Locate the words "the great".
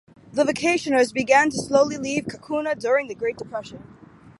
3.07-3.37